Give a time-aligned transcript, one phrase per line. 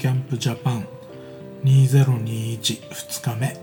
[0.00, 0.86] キャンプジャパン
[1.62, 2.80] 20212日
[3.38, 3.54] 目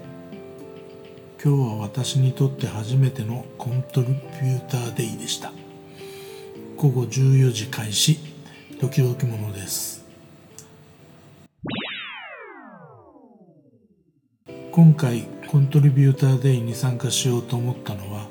[1.44, 5.52] 今日は私にとって初めてのコントリビューターデイでした。
[6.76, 8.20] 午後14時開始
[8.80, 10.06] ドキドキものです。
[14.72, 18.28] 今回コントリビューターデイに参加しようと思ったのは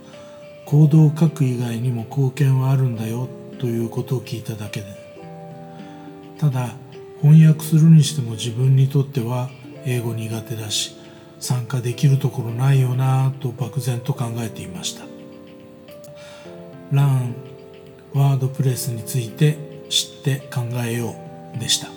[0.65, 4.87] 行動を書く以外にも貢献はあるんだよということを聞いただけで。
[6.39, 6.71] ただ
[7.23, 9.51] 翻訳するにしても自分にとっては
[9.85, 10.97] 英語苦手だし
[11.39, 15.05] 参加できるところないよなぁと漠然と考えていました。
[16.93, 17.35] ラン
[18.15, 19.59] ワードプレスについて
[19.91, 21.15] 知って考えよ
[21.55, 21.89] うでした。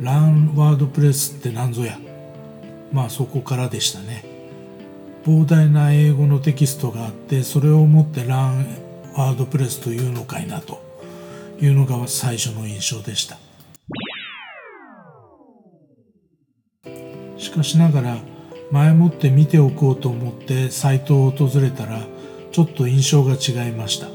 [0.00, 1.98] ランワードプレスって何ぞや。
[2.92, 4.24] まあそこからでしたね。
[5.24, 8.66] 膨大な英語のテキストがあってそれをもってラン
[9.14, 10.82] ワードプレスというのかいなと
[11.60, 13.38] いうのが最初の印象でした。
[17.42, 18.16] しかしながら
[18.70, 22.00] 前もって見ておこうと思ってサイトを訪れたら
[22.52, 24.06] ちょっと印象が違いました。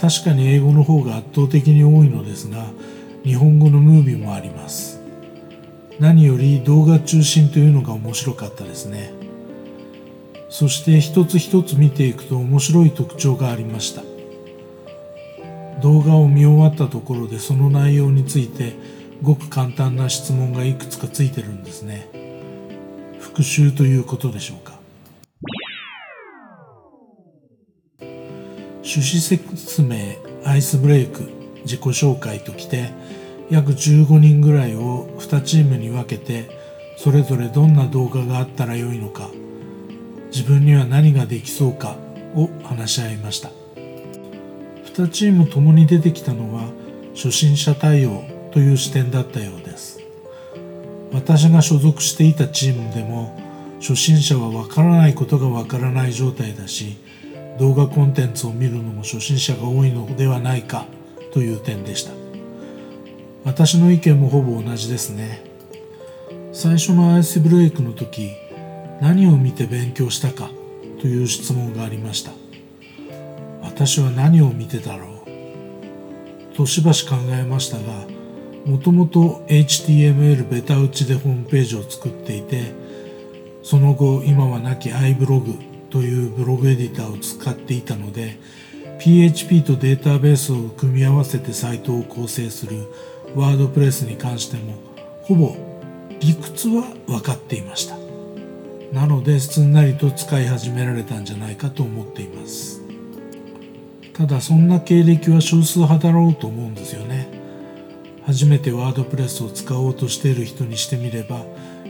[0.00, 2.64] 確かに英語の方が圧倒的に多いのですが
[3.22, 4.98] 日本語のムービーもあります。
[5.98, 9.12] 何より動画中心というのが面白かったですね。
[10.48, 14.02] そして一つ一つ見ていくと面白い特徴がありました。
[15.82, 18.72] 動画を見終わったところでその内容について
[19.22, 22.08] ごく簡単な質問がいくつかついてるんですね。
[23.18, 24.80] 復習ということでしょうか。
[28.82, 31.30] 趣旨説明アイスブレイク
[31.62, 32.90] 自己紹介ときて
[33.50, 36.50] 約15人ぐらいを2チームに分けて
[36.96, 39.28] それぞれどんな動画があったらよいのか
[40.32, 41.96] 自分には何ができそうか
[42.34, 43.50] を話し合いました。
[44.86, 46.64] 2チームともに出てきたのは
[47.14, 50.00] 初心者対応という視点だったようです。
[51.12, 53.38] 私が所属していたチームでも
[53.80, 56.98] 初心者はわからないことがわからない状態だし
[57.58, 60.86] 動画コンテンツを見るのも初心者が多いのではないか
[61.32, 62.12] という点でした。
[63.44, 65.42] 私の意見もほぼ同じですね。
[66.52, 68.32] 最初のアイスブレイクの時
[69.00, 70.50] 何を見て勉強したか
[71.00, 72.32] という質問がありました。
[73.62, 76.56] 私は何を見てだろう。
[76.56, 78.19] としばし考えましたが
[78.66, 82.72] もともと HTML ベタ打ちでホームページを作っていて
[83.62, 88.38] その後今はなき iBlog というブログエディターを使っていたので
[89.00, 92.86] PHP とデータベースを組み合わせてサイトを構成する
[93.34, 94.74] ワードプレスに関しても
[95.22, 95.56] ほぼ
[96.20, 97.96] 理屈は分かっていました。
[98.92, 102.82] なのですんなりと使い始められたんじゃないかと思っています。
[104.12, 107.19] ただそんな経歴は少数派だろうと思うんですよね。
[108.30, 111.44] 初めてワードプレスを使おうとしている人にしてみれば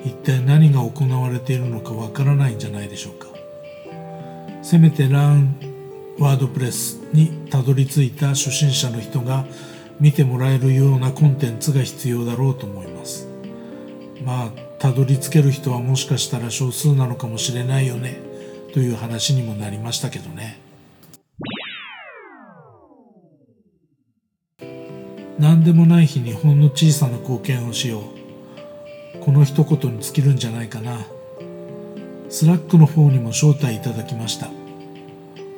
[0.06, 3.26] 一体何が行われているのかわからないんじゃないでしょうか。
[4.62, 5.54] せめてラン
[6.18, 9.44] ワードプレスにたどり着いた初心者の人が
[10.00, 13.28] 見てもらえるようなコンテンツが必要だろうと思います。
[14.24, 18.18] まあたどり着ける人はもしかしたら少数なのかもしれないよね
[18.72, 20.69] という話にもなりましたけどね。
[25.40, 28.00] 何でもない日にほんの小さな貢献をしよ
[29.14, 29.18] う。
[29.20, 31.06] この一言に尽きるんじゃないかな。
[32.28, 34.50] Slack の方にも招待いただきました。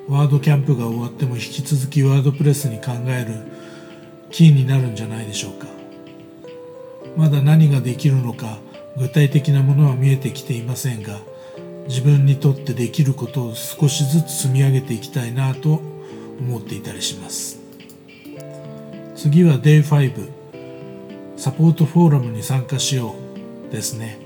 [0.08, 3.43] WordCamp が終わっても引き続き WordPress に関われる
[4.31, 5.66] キーになるんじゃないでしょうか。
[7.16, 8.59] まだ何ができるのか
[8.97, 11.19] 具体的なものは見えてきていませんが
[11.88, 15.82] 自分にとってできることを少しずつ積み上げていきたいなと
[16.38, 17.61] 思っていたりします。
[19.22, 20.30] 次は Day5
[21.36, 23.14] サポートフォーラムに参加しよ
[23.68, 24.18] うですね。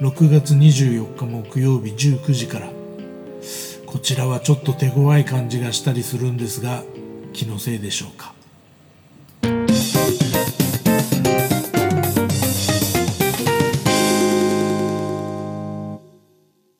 [0.00, 2.70] 6月24日木曜日19時から。
[3.84, 6.82] こちらはちょっと手強い感じがしたりするんですが
[7.34, 8.32] 気のせいでしょうか。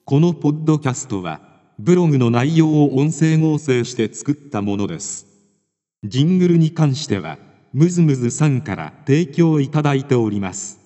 [0.06, 1.42] このポッドキャストは、
[1.78, 5.31] ブログの内容を音声合成して作ったものです。
[6.04, 7.38] ジングルに関しては、
[7.72, 10.81] ムズムズさんから提供いただいております。